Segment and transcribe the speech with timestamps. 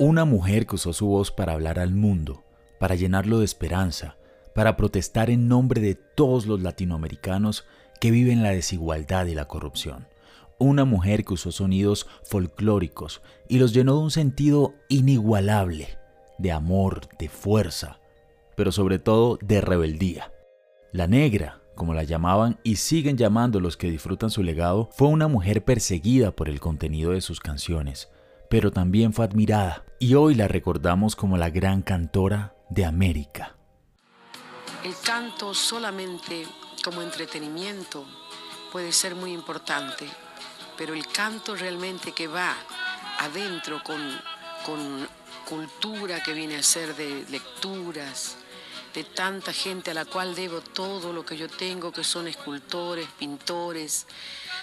[0.00, 2.44] Una mujer que usó su voz para hablar al mundo,
[2.78, 4.16] para llenarlo de esperanza,
[4.54, 7.66] para protestar en nombre de todos los latinoamericanos
[8.00, 10.06] que viven la desigualdad y la corrupción.
[10.56, 15.88] Una mujer que usó sonidos folclóricos y los llenó de un sentido inigualable,
[16.38, 17.98] de amor, de fuerza,
[18.56, 20.32] pero sobre todo de rebeldía.
[20.92, 25.26] La negra, como la llamaban y siguen llamando los que disfrutan su legado, fue una
[25.26, 28.08] mujer perseguida por el contenido de sus canciones,
[28.48, 33.56] pero también fue admirada y hoy la recordamos como la gran cantora de América.
[34.84, 36.46] El canto solamente
[36.84, 38.06] como entretenimiento
[38.70, 40.06] puede ser muy importante,
[40.76, 42.54] pero el canto realmente que va
[43.18, 43.98] adentro con,
[44.64, 45.08] con
[45.48, 48.36] cultura que viene a ser de lecturas,
[48.94, 53.08] de tanta gente a la cual debo todo lo que yo tengo, que son escultores,
[53.18, 54.06] pintores,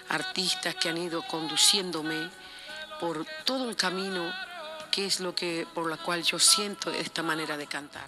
[0.09, 2.29] artistas que han ido conduciéndome
[2.99, 4.31] por todo el camino
[4.91, 8.07] que es lo que por la cual yo siento esta manera de cantar.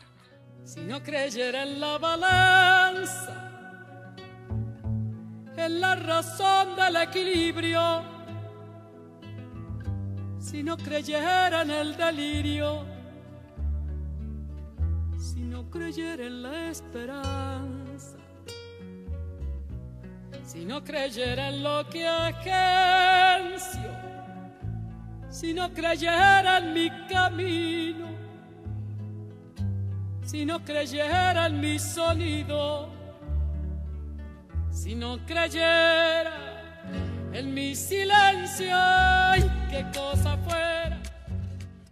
[0.63, 3.47] Si no creyera en la balanza,
[5.57, 8.03] en la razón del equilibrio,
[10.39, 12.85] si no creyera en el delirio,
[15.17, 18.17] si no creyera en la esperanza,
[20.45, 23.96] si no creyera en lo que agencio,
[25.39, 28.07] si no creyera en mi camino,
[30.25, 32.89] si no creyera en mi sonido,
[34.71, 36.33] si no creyera
[37.33, 41.03] en mi silencio, ay, qué cosa fuera.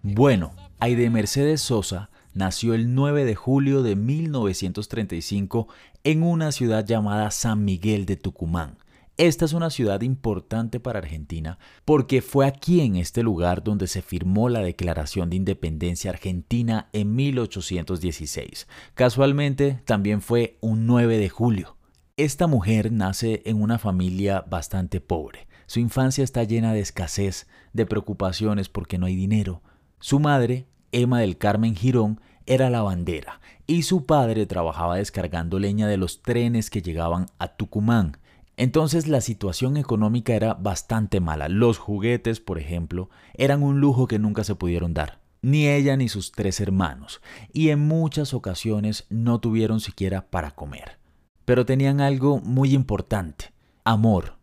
[0.01, 5.67] Bueno, Aide Mercedes Sosa nació el 9 de julio de 1935
[6.03, 8.79] en una ciudad llamada San Miguel de Tucumán.
[9.17, 14.01] Esta es una ciudad importante para Argentina porque fue aquí en este lugar donde se
[14.01, 18.67] firmó la Declaración de Independencia Argentina en 1816.
[18.93, 21.77] Casualmente también fue un 9 de julio.
[22.17, 25.47] Esta mujer nace en una familia bastante pobre.
[25.65, 29.61] Su infancia está llena de escasez, de preocupaciones porque no hay dinero.
[30.01, 35.95] Su madre, Emma del Carmen Girón, era lavandera y su padre trabajaba descargando leña de
[35.95, 38.17] los trenes que llegaban a Tucumán.
[38.57, 41.49] Entonces la situación económica era bastante mala.
[41.49, 45.19] Los juguetes, por ejemplo, eran un lujo que nunca se pudieron dar.
[45.41, 47.21] Ni ella ni sus tres hermanos.
[47.51, 50.97] Y en muchas ocasiones no tuvieron siquiera para comer.
[51.43, 53.53] Pero tenían algo muy importante.
[53.83, 54.37] Amor.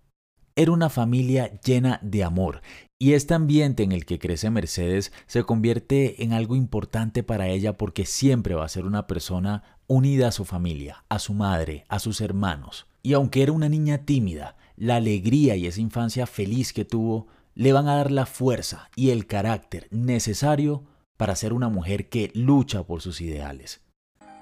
[0.55, 2.61] Era una familia llena de amor.
[2.99, 7.79] Y este ambiente en el que crece Mercedes se convierte en algo importante para ella
[7.79, 11.99] porque siempre va a ser una persona unida a su familia, a su madre, a
[11.99, 12.87] sus hermanos.
[13.03, 17.73] Y aunque era una niña tímida, la alegría y esa infancia feliz que tuvo le
[17.73, 20.85] van a dar la fuerza y el carácter necesario
[21.17, 23.81] para ser una mujer que lucha por sus ideales.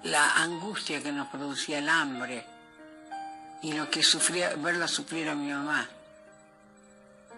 [0.04, 2.44] La angustia que nos producía el hambre
[3.62, 5.88] y lo que sufría, verla sufrir a mi mamá.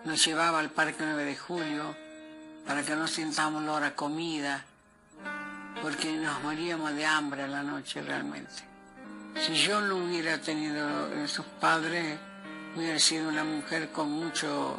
[0.05, 1.97] Nos llevaba al Parque 9 de Julio
[2.67, 4.65] para que no sintamos la hora comida,
[5.81, 8.72] porque nos moríamos de hambre a la noche realmente.
[9.41, 12.19] Si yo no hubiera tenido esos padres,
[12.77, 14.79] hubiera sido una mujer con mucho,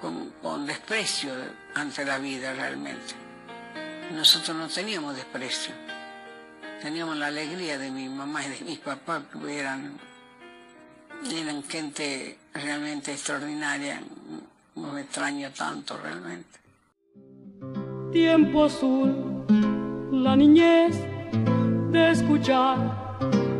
[0.00, 1.32] con, desprecio
[1.74, 3.14] ante la vida realmente.
[4.12, 5.74] Nosotros no teníamos desprecio,
[6.80, 9.98] teníamos la alegría de mi mamá y de mis papás, que eran,
[11.30, 14.00] eran gente realmente extraordinaria,
[14.74, 16.58] me extraño tanto realmente.
[18.12, 19.44] Tiempo azul,
[20.10, 20.96] la niñez
[21.90, 23.05] de escuchar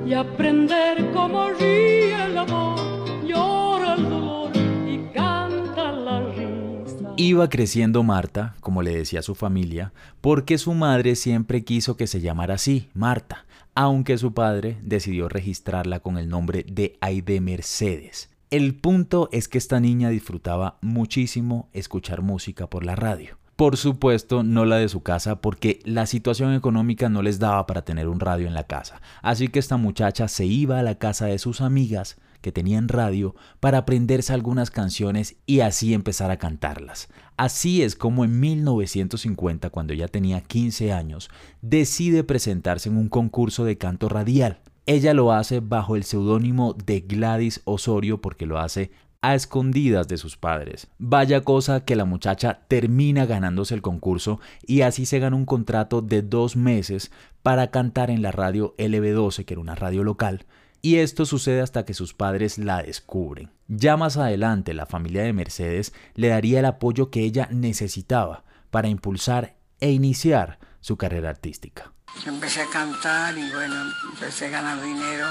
[0.07, 2.79] y aprender cómo ríe el amor,
[3.27, 4.51] llora el dolor
[4.87, 7.15] y canta la risa.
[7.17, 12.21] Iba creciendo Marta, como le decía su familia, porque su madre siempre quiso que se
[12.21, 18.31] llamara así, Marta, aunque su padre decidió registrarla con el nombre de Aide Mercedes.
[18.51, 23.39] El punto es que esta niña disfrutaba muchísimo escuchar música por la radio.
[23.57, 27.87] Por supuesto, no la de su casa porque la situación económica no les daba para
[27.87, 29.01] tener un radio en la casa.
[29.23, 33.35] Así que esta muchacha se iba a la casa de sus amigas que tenían radio
[33.59, 37.09] para aprenderse algunas canciones y así empezar a cantarlas.
[37.39, 41.31] Así es como en 1950, cuando ella tenía 15 años,
[41.63, 44.61] decide presentarse en un concurso de canto radial.
[44.85, 48.93] Ella lo hace bajo el seudónimo de Gladys Osorio porque lo hace
[49.23, 50.89] a escondidas de sus padres.
[50.99, 56.03] Vaya cosa que la muchacha termina ganándose el concurso y así se gana un contrato
[56.03, 57.11] de dos meses
[57.43, 60.47] para cantar en la radio LB12, que era una radio local,
[60.83, 63.51] y esto sucede hasta que sus padres la descubren.
[63.69, 68.89] Ya más adelante la familia de Mercedes le daría el apoyo que ella necesitaba para
[68.89, 71.93] impulsar e iniciar su carrera artística.
[72.25, 73.75] Empecé a cantar y bueno,
[74.13, 75.27] empecé a ganar dinero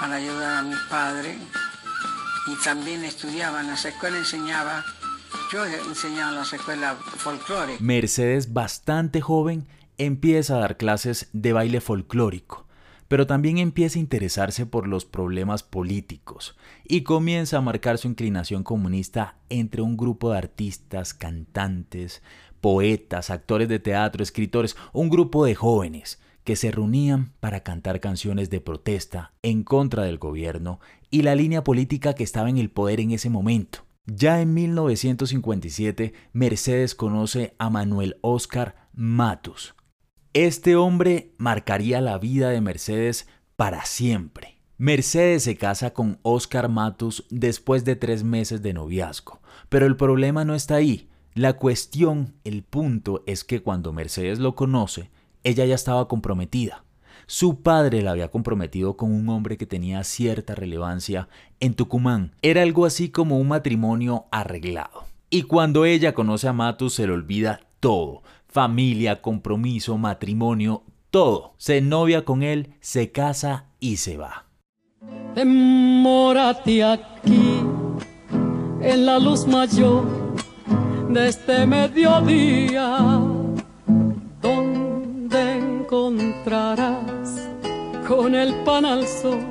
[0.00, 1.36] para ayudar a mi padre
[2.50, 4.84] y también estudiaba en las escuelas, enseñaba,
[5.52, 6.96] yo enseñaba en las escuelas.
[7.80, 9.66] Mercedes, bastante joven,
[9.98, 12.66] empieza a dar clases de baile folclórico,
[13.08, 18.62] pero también empieza a interesarse por los problemas políticos y comienza a marcar su inclinación
[18.62, 22.22] comunista entre un grupo de artistas, cantantes,
[22.60, 26.18] poetas, actores de teatro, escritores, un grupo de jóvenes
[26.48, 31.64] que se reunían para cantar canciones de protesta en contra del gobierno y la línea
[31.64, 33.86] política que estaba en el poder en ese momento.
[34.06, 39.74] Ya en 1957, Mercedes conoce a Manuel Oscar Matus.
[40.32, 44.58] Este hombre marcaría la vida de Mercedes para siempre.
[44.78, 50.44] Mercedes se casa con Oscar Matus después de tres meses de noviazgo, pero el problema
[50.44, 51.08] no está ahí.
[51.34, 55.10] La cuestión, el punto es que cuando Mercedes lo conoce,
[55.44, 56.84] ella ya estaba comprometida.
[57.30, 61.28] Su padre la había comprometido con un hombre que tenía cierta relevancia
[61.60, 62.32] en Tucumán.
[62.40, 65.04] Era algo así como un matrimonio arreglado.
[65.28, 68.22] Y cuando ella conoce a Matus se le olvida todo.
[68.46, 71.52] Familia, compromiso, matrimonio, todo.
[71.58, 74.46] Se novia con él, se casa y se va.
[75.34, 77.60] Demórate aquí,
[78.80, 80.06] en la luz mayor
[81.10, 83.20] de este mediodía,
[86.48, 87.48] encontrarás
[88.06, 89.44] con el pan al sol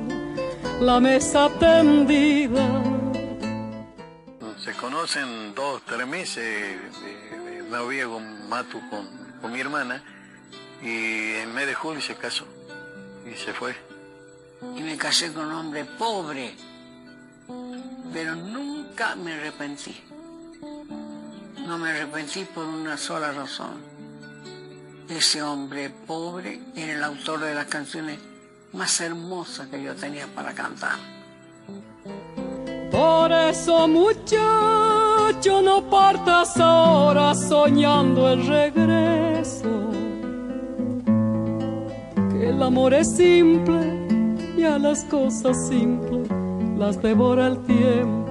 [0.80, 2.82] la mesa tendida.
[4.58, 6.76] Se conocen dos, tres meses
[7.70, 9.06] de con Matu con,
[9.40, 10.02] con mi hermana
[10.82, 12.46] y en mes de julio se casó
[13.24, 13.76] y se fue.
[14.76, 16.56] Y me casé con un hombre pobre,
[18.12, 19.96] pero nunca me arrepentí.
[21.64, 23.97] No me arrepentí por una sola razón.
[25.08, 28.18] Ese hombre pobre era el autor de las canciones
[28.74, 30.96] más hermosas que yo tenía para cantar.
[32.90, 39.90] Por eso muchacho no partas ahora soñando el regreso.
[42.30, 44.06] Que el amor es simple
[44.58, 46.28] y a las cosas simples
[46.76, 48.27] las devora el tiempo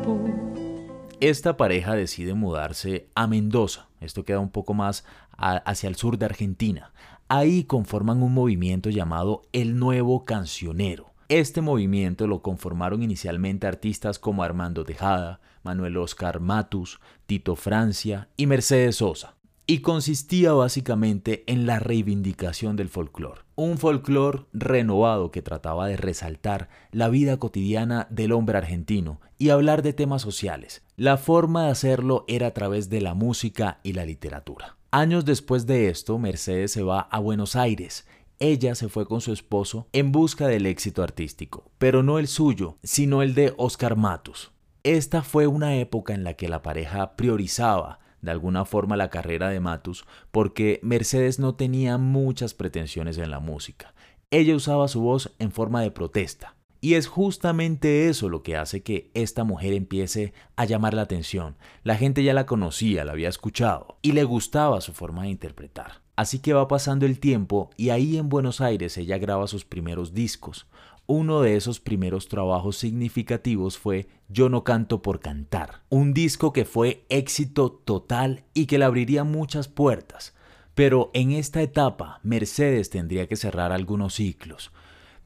[1.19, 3.88] esta pareja decide mudarse a Mendoza.
[4.02, 5.04] Esto queda un poco más
[5.38, 6.94] hacia el sur de Argentina.
[7.28, 11.14] Ahí conforman un movimiento llamado El Nuevo Cancionero.
[11.28, 18.46] Este movimiento lo conformaron inicialmente artistas como Armando Tejada, Manuel Oscar Matus, Tito Francia y
[18.46, 19.36] Mercedes Sosa
[19.66, 23.46] y consistía básicamente en la reivindicación del folclore.
[23.57, 29.81] Un folclore renovado que trataba de resaltar la vida cotidiana del hombre argentino y hablar
[29.81, 30.83] de temas sociales.
[30.95, 34.77] La forma de hacerlo era a través de la música y la literatura.
[34.92, 38.06] Años después de esto, Mercedes se va a Buenos Aires
[38.39, 42.77] ella se fue con su esposo en busca del éxito artístico, pero no el suyo,
[42.83, 44.51] sino el de Oscar Matus.
[44.83, 49.50] Esta fue una época en la que la pareja priorizaba de alguna forma la carrera
[49.50, 53.94] de Matus porque Mercedes no tenía muchas pretensiones en la música.
[54.30, 56.56] Ella usaba su voz en forma de protesta.
[56.80, 61.56] Y es justamente eso lo que hace que esta mujer empiece a llamar la atención.
[61.83, 66.02] La gente ya la conocía, la había escuchado y le gustaba su forma de interpretar.
[66.16, 70.14] Así que va pasando el tiempo y ahí en Buenos Aires ella graba sus primeros
[70.14, 70.68] discos.
[71.09, 76.66] Uno de esos primeros trabajos significativos fue Yo no canto por cantar, un disco que
[76.66, 80.35] fue éxito total y que le abriría muchas puertas.
[80.76, 84.73] Pero en esta etapa Mercedes tendría que cerrar algunos ciclos.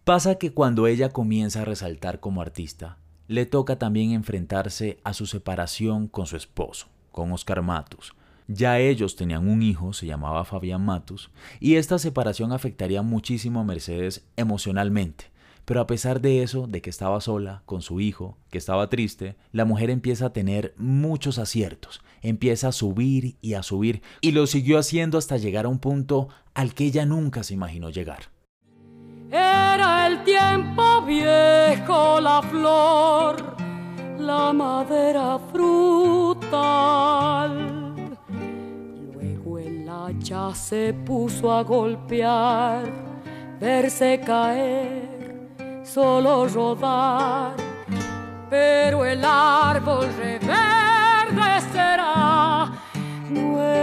[0.03, 5.25] Pasa que cuando ella comienza a resaltar como artista, le toca también enfrentarse a su
[5.25, 8.13] separación con su esposo, con Oscar Matus.
[8.47, 13.63] Ya ellos tenían un hijo, se llamaba Fabián Matus, y esta separación afectaría muchísimo a
[13.63, 15.31] Mercedes emocionalmente.
[15.65, 19.35] Pero a pesar de eso, de que estaba sola, con su hijo, que estaba triste,
[19.51, 24.47] la mujer empieza a tener muchos aciertos, empieza a subir y a subir, y lo
[24.47, 28.23] siguió haciendo hasta llegar a un punto al que ella nunca se imaginó llegar.
[29.29, 33.55] Era el tiempo viejo, la flor,
[34.17, 36.57] la madera frutal.
[39.13, 42.91] Luego el hacha se puso a golpear,
[43.59, 45.10] verse caer
[45.93, 47.53] solo rodar,
[48.49, 52.71] pero el árbol reverdecerá
[53.29, 53.81] nuevo.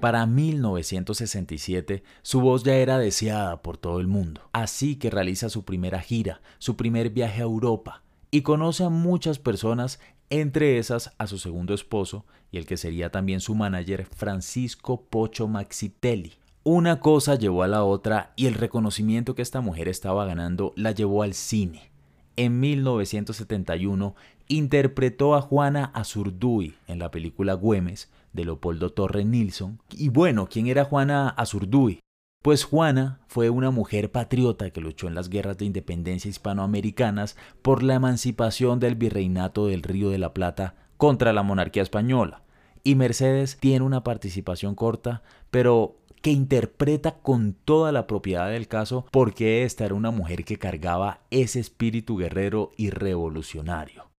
[0.00, 5.66] Para 1967, su voz ya era deseada por todo el mundo, así que realiza su
[5.66, 11.26] primera gira, su primer viaje a Europa, y conoce a muchas personas entre esas a
[11.26, 16.39] su segundo esposo y el que sería también su manager, Francisco Pocho Maxitelli.
[16.62, 20.90] Una cosa llevó a la otra y el reconocimiento que esta mujer estaba ganando la
[20.90, 21.90] llevó al cine.
[22.36, 24.14] En 1971
[24.46, 29.80] interpretó a Juana Azurduy en la película Güemes de Leopoldo Torre Nilsson.
[29.90, 32.00] Y bueno, ¿quién era Juana Azurduy?
[32.42, 37.82] Pues Juana fue una mujer patriota que luchó en las guerras de independencia hispanoamericanas por
[37.82, 42.42] la emancipación del virreinato del Río de la Plata contra la monarquía española.
[42.82, 49.06] Y Mercedes tiene una participación corta, pero que interpreta con toda la propiedad del caso
[49.10, 54.10] porque esta era una mujer que cargaba ese espíritu guerrero y revolucionario.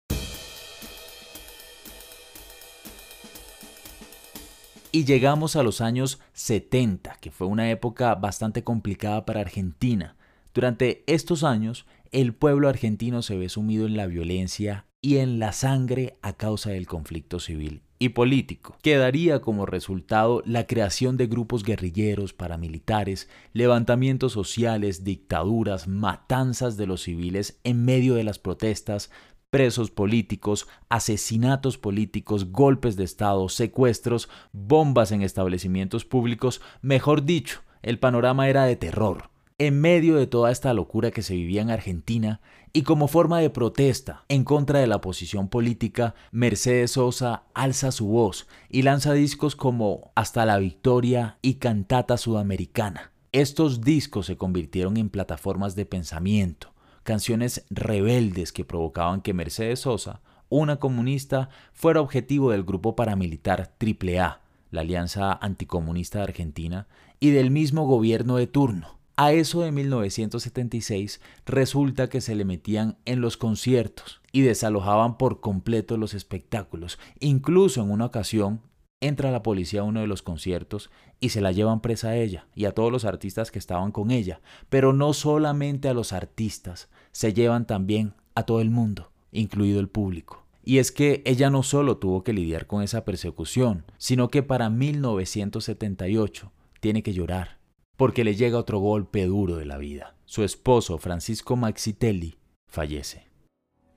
[4.92, 10.16] Y llegamos a los años 70, que fue una época bastante complicada para Argentina.
[10.52, 15.52] Durante estos años, el pueblo argentino se ve sumido en la violencia y en la
[15.52, 21.26] sangre a causa del conflicto civil y político, que daría como resultado la creación de
[21.26, 29.10] grupos guerrilleros, paramilitares, levantamientos sociales, dictaduras, matanzas de los civiles en medio de las protestas,
[29.50, 37.98] presos políticos, asesinatos políticos, golpes de Estado, secuestros, bombas en establecimientos públicos, mejor dicho, el
[37.98, 39.28] panorama era de terror.
[39.58, 42.40] En medio de toda esta locura que se vivía en Argentina,
[42.72, 48.06] y como forma de protesta en contra de la posición política, Mercedes Sosa alza su
[48.06, 53.12] voz y lanza discos como Hasta la Victoria y Cantata Sudamericana.
[53.32, 56.72] Estos discos se convirtieron en plataformas de pensamiento,
[57.02, 64.40] canciones rebeldes que provocaban que Mercedes Sosa, una comunista, fuera objetivo del grupo paramilitar AAA,
[64.70, 66.86] la Alianza Anticomunista de Argentina,
[67.18, 68.99] y del mismo gobierno de turno.
[69.16, 75.40] A eso de 1976 resulta que se le metían en los conciertos y desalojaban por
[75.40, 76.98] completo los espectáculos.
[77.18, 78.62] Incluso en una ocasión
[79.00, 80.90] entra la policía a uno de los conciertos
[81.20, 84.10] y se la llevan presa a ella y a todos los artistas que estaban con
[84.10, 84.40] ella.
[84.68, 89.88] Pero no solamente a los artistas, se llevan también a todo el mundo, incluido el
[89.88, 90.46] público.
[90.64, 94.70] Y es que ella no solo tuvo que lidiar con esa persecución, sino que para
[94.70, 97.59] 1978 tiene que llorar
[98.00, 100.16] porque le llega otro golpe duro de la vida.
[100.24, 103.26] Su esposo, Francisco Maxitelli, fallece.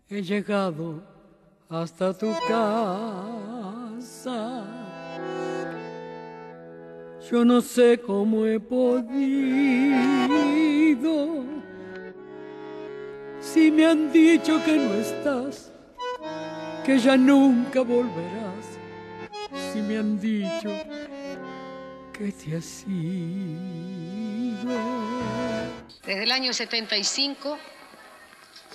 [0.09, 1.01] He llegado
[1.69, 3.95] hasta tu casa.
[7.31, 9.05] Yo no sé cómo he podido.
[13.39, 15.71] Si me han dicho que no estás,
[16.85, 18.65] que ya nunca volverás.
[19.71, 20.71] Si me han dicho
[22.13, 24.71] que te has ido.
[26.05, 27.57] Desde el año 75,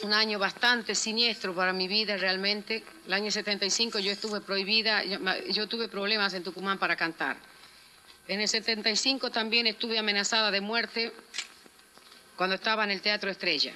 [0.03, 2.85] un año bastante siniestro para mi vida realmente.
[3.07, 7.37] El año 75 yo estuve prohibida, yo, tuve problemas en Tucumán para cantar.
[8.27, 11.13] En el 75 también estuve amenazada de muerte
[12.37, 13.73] cuando estaba en el Teatro Estrella.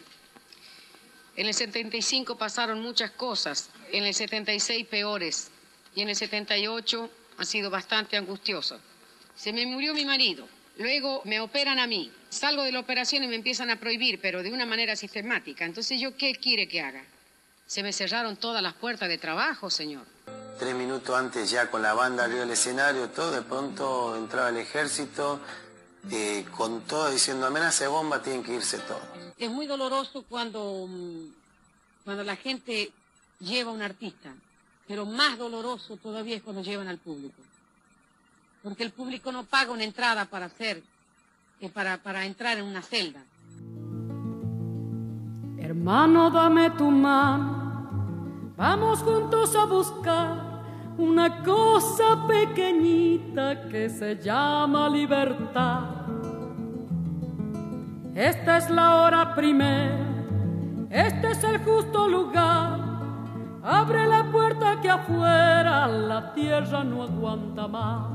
[1.37, 5.50] En el 75 pasaron muchas cosas, en el 76 peores
[5.95, 8.78] y en el 78 ha sido bastante angustioso.
[9.37, 10.47] Se me murió mi marido.
[10.79, 12.11] Luego me operan a mí.
[12.31, 15.65] Salgo de la operación y me empiezan a prohibir, pero de una manera sistemática.
[15.65, 17.05] Entonces, ¿yo qué quiere que haga?
[17.67, 20.05] Se me cerraron todas las puertas de trabajo, señor.
[20.59, 24.59] Tres minutos antes ya con la banda arriba del escenario, todo, de pronto entraba el
[24.59, 25.41] ejército
[26.11, 29.03] eh, con todo diciendo amenaza de bomba, tienen que irse todos.
[29.39, 31.27] Es muy doloroso cuando, mm,
[32.05, 32.93] cuando la gente
[33.41, 34.33] lleva a un artista,
[34.87, 37.43] pero más doloroso todavía es cuando llevan al público
[38.62, 40.83] porque el público no paga una entrada para hacer,
[41.61, 43.21] eh, para, para entrar en una celda.
[45.59, 50.52] Hermano, dame tu mano, vamos juntos a buscar
[50.99, 55.85] una cosa pequeñita que se llama libertad.
[58.14, 59.99] Esta es la hora primera,
[60.90, 62.81] este es el justo lugar.
[63.64, 68.12] Abre la puerta que afuera la tierra no aguanta más.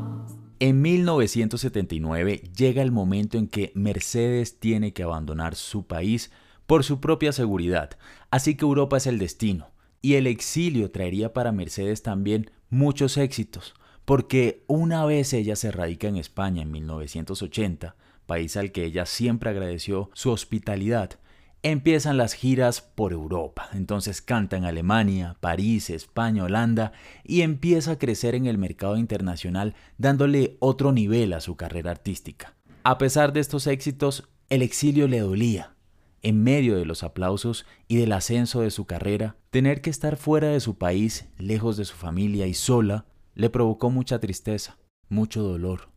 [0.60, 6.32] En 1979 llega el momento en que Mercedes tiene que abandonar su país
[6.66, 7.92] por su propia seguridad,
[8.32, 9.70] así que Europa es el destino,
[10.02, 16.08] y el exilio traería para Mercedes también muchos éxitos, porque una vez ella se radica
[16.08, 17.96] en España en 1980,
[18.26, 21.20] país al que ella siempre agradeció su hospitalidad,
[21.64, 23.70] empiezan las giras por Europa.
[23.74, 26.92] Entonces canta en Alemania, París, España, Holanda
[27.24, 32.54] y empieza a crecer en el mercado internacional dándole otro nivel a su carrera artística.
[32.84, 35.74] A pesar de estos éxitos, el exilio le dolía
[36.22, 40.50] en medio de los aplausos y del ascenso de su carrera, tener que estar fuera
[40.50, 44.78] de su país, lejos de su familia y sola, le provocó mucha tristeza,
[45.10, 45.90] mucho dolor.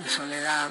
[0.00, 0.70] La soledad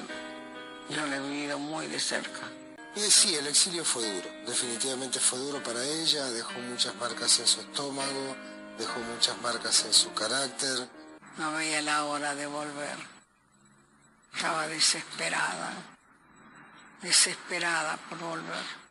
[0.90, 2.50] yo la he vivido muy de cerca.
[2.96, 7.46] Y sí, el exilio fue duro, definitivamente fue duro para ella, dejó muchas marcas en
[7.46, 8.36] su estómago,
[8.78, 10.88] dejó muchas marcas en su carácter.
[11.36, 12.96] No veía la hora de volver.
[14.32, 15.72] Estaba desesperada,
[17.02, 18.84] desesperada por volver.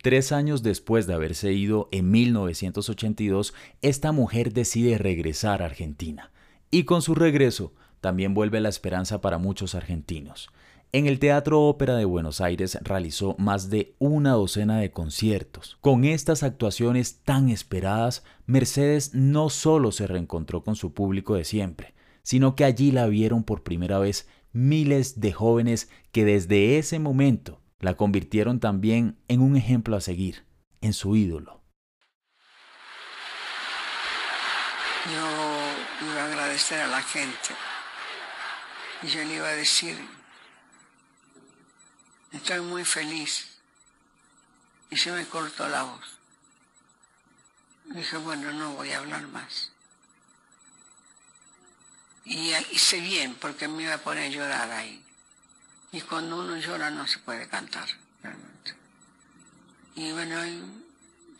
[0.00, 3.52] Tres años después de haberse ido en 1982,
[3.82, 6.30] esta mujer decide regresar a Argentina.
[6.70, 10.48] Y con su regreso, también vuelve la esperanza para muchos argentinos.
[10.92, 15.78] En el Teatro Ópera de Buenos Aires realizó más de una docena de conciertos.
[15.80, 21.94] Con estas actuaciones tan esperadas, Mercedes no solo se reencontró con su público de siempre,
[22.22, 27.60] sino que allí la vieron por primera vez miles de jóvenes que desde ese momento
[27.80, 30.46] la convirtieron también en un ejemplo a seguir,
[30.80, 31.62] en su ídolo.
[35.12, 37.50] Yo iba a agradecer a la gente
[39.02, 39.96] y yo le iba a decir,
[42.36, 43.46] estoy muy feliz
[44.90, 46.16] y se me cortó la voz.
[47.86, 49.70] Dije, bueno, no voy a hablar más.
[52.24, 55.02] Y hice bien porque me iba a poner a llorar ahí.
[55.92, 57.88] Y cuando uno llora no se puede cantar,
[58.22, 58.74] realmente.
[59.94, 60.36] Y bueno,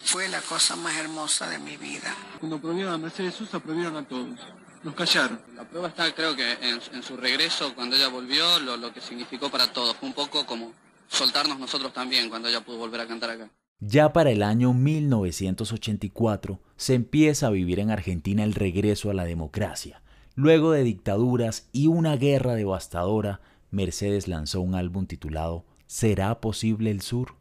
[0.01, 2.15] fue la cosa más hermosa de mi vida.
[2.39, 4.39] Cuando prohibieron a Mercedes Sosa, prohibieron a todos.
[4.85, 5.43] Nos callaron.
[5.57, 9.51] La prueba está, creo que en, su regreso, cuando ella volvió, lo, lo que significó
[9.51, 9.97] para todos.
[9.97, 10.73] Fue un poco como
[11.09, 13.51] soltarnos nosotros también cuando pudo volver a cantar acá.
[13.79, 19.25] Ya para el año 1984 se empieza a vivir en Argentina el regreso a la
[19.25, 20.03] democracia.
[20.35, 27.03] Luego de dictaduras y una guerra devastadora, Mercedes lanzó un álbum titulado ¿Será posible el
[27.03, 27.35] sur?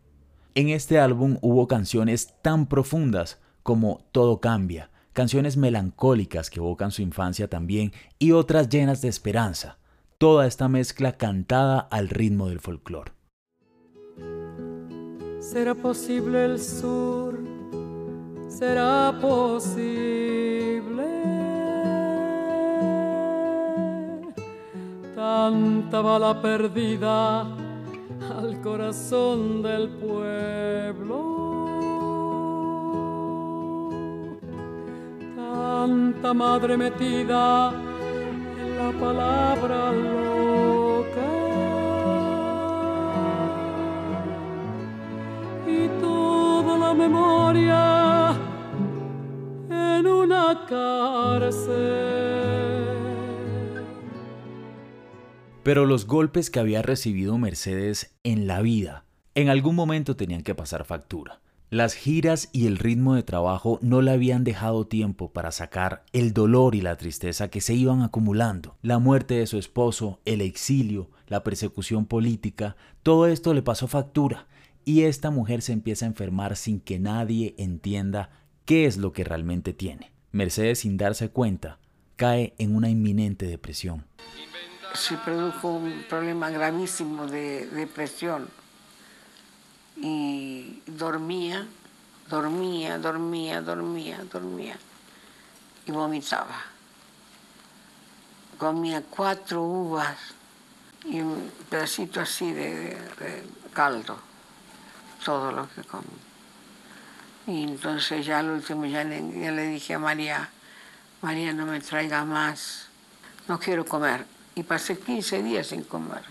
[0.56, 7.02] En este álbum hubo canciones tan profundas como Todo cambia, canciones melancólicas que evocan su
[7.02, 9.78] infancia también y otras llenas de esperanza.
[10.18, 13.15] Toda esta mezcla cantada al ritmo del folclore.
[15.56, 17.40] ¿Será posible el sur?
[18.50, 21.06] ¿Será posible?
[25.16, 27.44] tanta bala perdida
[28.38, 31.20] al corazón del pueblo.
[35.38, 37.72] Tanta madre metida
[38.62, 39.94] en la palabra
[55.64, 60.56] Pero los golpes que había recibido Mercedes en la vida en algún momento tenían que
[60.56, 61.42] pasar factura.
[61.72, 66.32] Las giras y el ritmo de trabajo no le habían dejado tiempo para sacar el
[66.34, 68.78] dolor y la tristeza que se iban acumulando.
[68.82, 74.48] La muerte de su esposo, el exilio, la persecución política, todo esto le pasó factura
[74.86, 78.30] y esta mujer se empieza a enfermar sin que nadie entienda
[78.64, 80.15] qué es lo que realmente tiene.
[80.36, 81.80] Mercedes, sin darse cuenta,
[82.16, 84.06] cae en una inminente depresión
[84.96, 88.48] se produjo un problema gravísimo de depresión
[89.98, 91.68] y dormía,
[92.30, 94.78] dormía, dormía, dormía, dormía
[95.86, 96.62] y vomitaba.
[98.58, 100.18] Comía cuatro uvas
[101.04, 102.98] y un pedacito así de,
[103.74, 104.18] caldo,
[105.26, 106.25] todo lo que comí.
[107.48, 110.50] Y entonces ya al último ya le, dije a María,
[111.22, 112.88] María no me traiga más,
[113.48, 116.22] no quiero comer y pasé 15 días sin comer.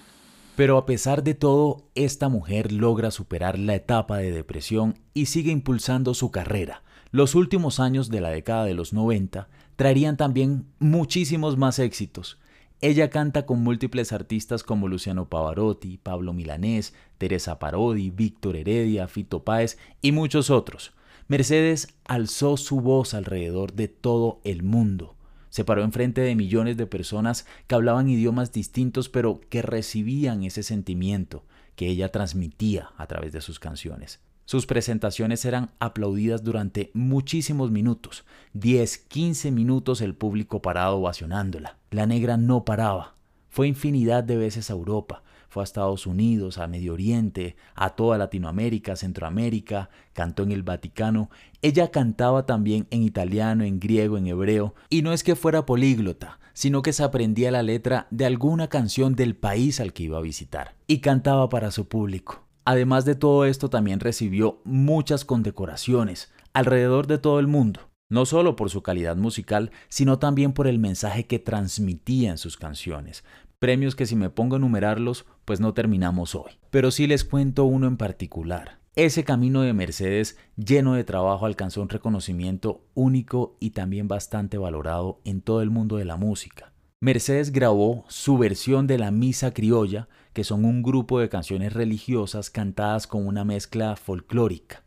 [0.57, 5.50] Pero a pesar de todo, esta mujer logra superar la etapa de depresión y sigue
[5.53, 6.83] impulsando su carrera.
[7.11, 12.38] Los últimos años de la década de los 90 traerían también muchísimos más éxitos.
[12.81, 19.44] Ella canta con múltiples artistas como Luciano Pavarotti, Pablo Milanés, Teresa Parodi, Víctor Heredia, Fito
[19.44, 20.92] Páez y muchos otros.
[21.28, 25.14] Mercedes alzó su voz alrededor de todo el mundo
[25.54, 30.64] se paró enfrente de millones de personas que hablaban idiomas distintos pero que recibían ese
[30.64, 31.44] sentimiento
[31.76, 34.18] que ella transmitía a través de sus canciones.
[34.46, 41.78] Sus presentaciones eran aplaudidas durante muchísimos minutos, 10, 15 minutos el público parado ovacionándola.
[41.92, 43.14] La negra no paraba.
[43.48, 45.22] Fue infinidad de veces a Europa,
[45.55, 51.31] fue a Estados Unidos, a Medio Oriente, a toda Latinoamérica, Centroamérica, cantó en el Vaticano.
[51.62, 56.40] Ella cantaba también en italiano, en griego, en hebreo, y no es que fuera políglota,
[56.55, 60.23] sino que se aprendía la letra de alguna canción del país al que iba a
[60.23, 62.43] visitar, y cantaba para su público.
[62.64, 67.79] Además de todo esto, también recibió muchas condecoraciones alrededor de todo el mundo,
[68.11, 72.57] no solo por su calidad musical, sino también por el mensaje que transmitía en sus
[72.57, 73.23] canciones,
[73.64, 76.53] premios que si me pongo a enumerarlos, pues no terminamos hoy.
[76.68, 78.79] Pero sí les cuento uno en particular.
[78.94, 85.22] Ese camino de Mercedes lleno de trabajo alcanzó un reconocimiento único y también bastante valorado
[85.24, 86.74] en todo el mundo de la música.
[87.00, 92.50] Mercedes grabó su versión de la Misa Criolla, que son un grupo de canciones religiosas
[92.50, 94.85] cantadas con una mezcla folclórica.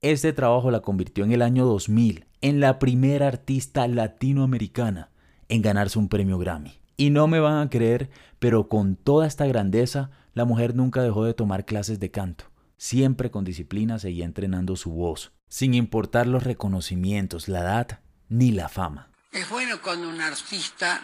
[0.00, 5.10] Este trabajo la convirtió en el año 2000 en la primera artista latinoamericana
[5.50, 6.83] en ganarse un premio Grammy.
[6.96, 11.24] Y no me van a creer, pero con toda esta grandeza, la mujer nunca dejó
[11.24, 12.50] de tomar clases de canto.
[12.76, 18.68] Siempre con disciplina seguía entrenando su voz, sin importar los reconocimientos, la edad ni la
[18.68, 19.10] fama.
[19.32, 21.02] Es bueno cuando un artista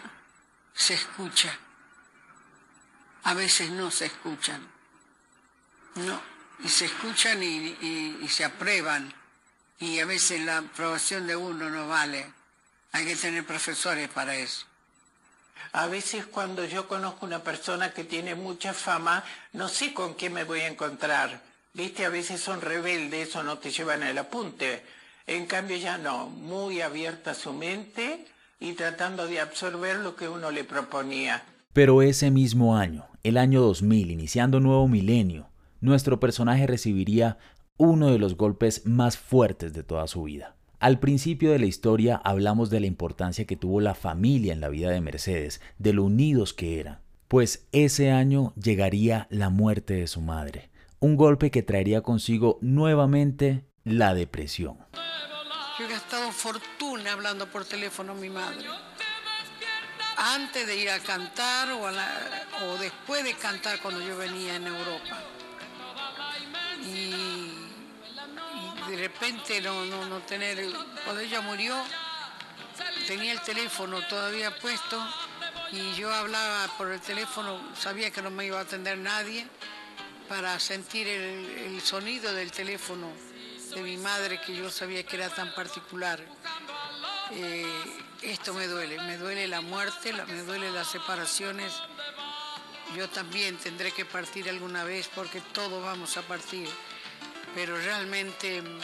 [0.73, 1.57] se escucha.
[3.23, 4.61] A veces no se escuchan.
[5.95, 6.21] No,
[6.63, 9.13] y se escuchan y, se aprueban.
[9.79, 12.31] Y a veces la aprobación de uno no vale.
[12.91, 14.65] Hay que tener profesores para eso.
[15.73, 20.29] A veces cuando yo conozco una persona que tiene mucha fama, no sé con qué
[20.29, 21.41] me voy a encontrar.
[21.73, 24.83] Viste, a veces son rebeldes o no te llevan el apunte.
[25.27, 28.25] En cambio ya no, muy abierta su mente
[28.59, 31.43] y tratando de absorber lo que uno le proponía.
[31.73, 37.37] Pero ese mismo año, el año 2000, iniciando nuevo milenio, nuestro personaje recibiría
[37.77, 40.55] uno de los golpes más fuertes de toda su vida.
[40.81, 44.67] Al principio de la historia hablamos de la importancia que tuvo la familia en la
[44.67, 50.07] vida de Mercedes, de lo unidos que eran, pues ese año llegaría la muerte de
[50.07, 54.77] su madre un golpe que traería consigo nuevamente la depresión.
[55.79, 58.67] Yo he gastado fortuna hablando por teléfono a mi madre.
[60.15, 65.23] Antes de ir a cantar o, después de cantar cuando yo venía en Europa.
[66.85, 67.30] Y,
[68.91, 70.69] de repente no, no, no tener...
[71.05, 71.75] Cuando ella murió,
[73.07, 75.01] tenía el teléfono todavía puesto
[75.71, 79.47] y yo hablaba por el teléfono, sabía que no me iba a atender nadie
[80.27, 83.07] para sentir el, sonido del teléfono
[83.73, 86.19] de mi madre que yo sabía que era tan particular.
[87.31, 87.65] Eh,
[88.21, 91.73] esto me duele, me duele la muerte, me duele las separaciones.
[92.95, 96.67] Yo también tendré que partir alguna vez porque todos vamos a partir,
[97.55, 98.79] pero realmente mm,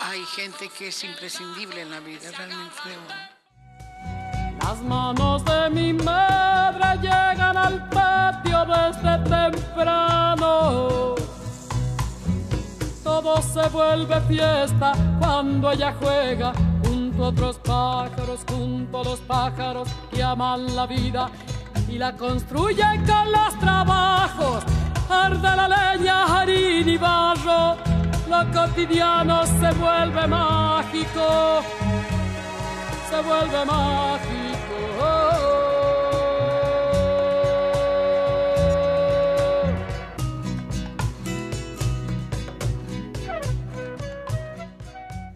[0.00, 2.96] hay gente que es imprescindible en la vida, realmente.
[4.62, 11.14] Las manos de mi madre llegan al patio desde temprano.
[13.02, 16.52] Todo se vuelve fiesta cuando ella juega
[16.84, 21.30] junto a otros pájaros, junto a los pájaros que aman la vida
[21.88, 24.64] y la construyen con los trabajos.
[25.10, 27.76] Arde la leña, harina y barro,
[28.28, 31.62] lo cotidiano se vuelve mágico,
[33.10, 34.40] se vuelve mágico.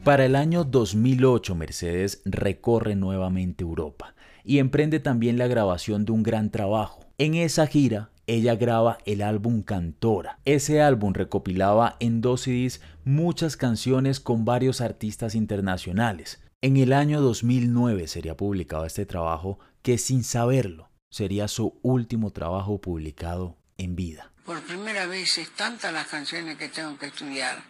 [0.04, 6.22] Para el año 2008, Mercedes recorre nuevamente Europa y emprende también la grabación de un
[6.22, 7.00] gran trabajo.
[7.16, 10.38] En esa gira, ella graba el álbum Cantora.
[10.44, 16.40] Ese álbum recopilaba en dos CDs muchas canciones con varios artistas internacionales.
[16.62, 22.80] En el año 2009 sería publicado este trabajo que sin saberlo sería su último trabajo
[22.80, 24.32] publicado en vida.
[24.44, 27.62] Por primera vez es tantas las canciones que tengo que estudiar.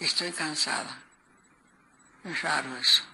[0.00, 1.02] Estoy cansada.
[2.24, 3.04] Es raro eso.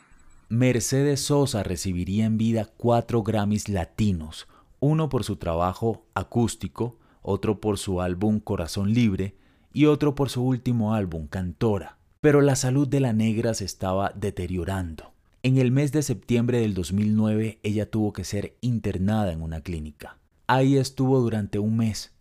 [0.49, 4.49] Mercedes Sosa recibiría en vida cuatro Grammys latinos,
[4.81, 9.37] uno por su trabajo acústico, otro por su álbum Corazón Libre
[9.73, 11.99] y otro por su último álbum Cantora.
[12.21, 15.13] Pero la salud de la negra se estaba deteriorando.
[15.43, 20.19] En el mes de septiembre del 2009 ella tuvo que ser internada en una clínica.
[20.47, 22.15] Ahí estuvo durante un mes,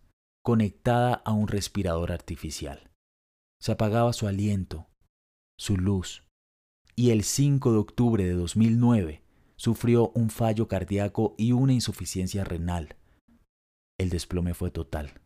[0.44, 2.90] conectada a un respirador artificial.
[3.60, 4.86] Se apagaba su aliento,
[5.58, 6.22] su luz,
[6.94, 9.22] y el 5 de octubre de 2009
[9.58, 12.96] sufrió un fallo cardíaco y una insuficiencia renal.
[13.98, 15.20] El desplome fue total.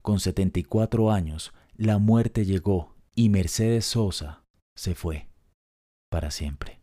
[0.00, 5.28] Con 74 años, la muerte llegó y Mercedes Sosa se fue
[6.10, 6.81] para siempre.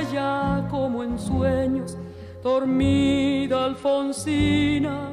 [0.00, 1.98] Allá como en sueños,
[2.42, 5.10] dormida Alfonsina,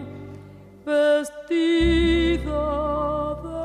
[0.86, 2.54] vestida
[3.44, 3.58] de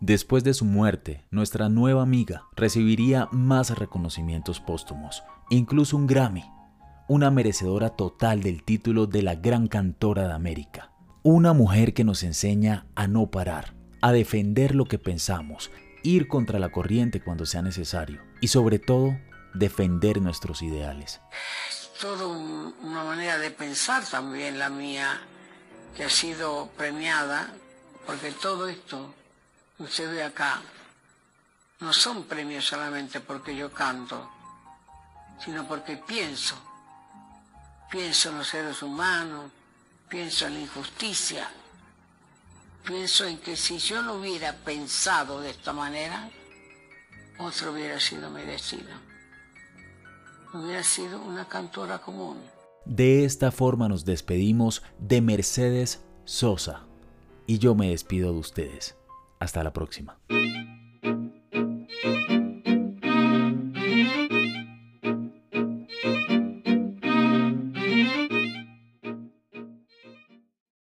[0.00, 6.44] Después de su muerte, nuestra nueva amiga recibiría más reconocimientos póstumos, incluso un Grammy,
[7.08, 10.90] una merecedora total del título de la gran cantora de América.
[11.22, 13.73] Una mujer que nos enseña a no parar,
[14.04, 15.70] a defender lo que pensamos,
[16.02, 19.18] ir contra la corriente cuando sea necesario y sobre todo
[19.54, 21.22] defender nuestros ideales.
[21.98, 25.22] Toda una manera de pensar también la mía,
[25.96, 27.50] que ha sido premiada,
[28.04, 29.14] porque todo esto
[29.78, 30.60] que usted ve acá
[31.80, 34.30] no son premios solamente porque yo canto,
[35.42, 36.56] sino porque pienso.
[37.90, 39.50] Pienso en los seres humanos,
[40.10, 41.48] pienso en la injusticia,
[42.86, 46.30] pienso en que si yo no hubiera pensado de esta manera,
[47.38, 48.90] otro hubiera sido merecido.
[50.52, 52.38] Hubiera sido una cantora común.
[52.84, 56.84] De esta forma nos despedimos de Mercedes Sosa
[57.46, 58.96] y yo me despido de ustedes.
[59.40, 60.18] Hasta la próxima.